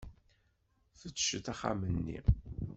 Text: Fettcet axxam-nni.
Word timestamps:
Fettcet 0.99 1.45
axxam-nni. 1.53 2.19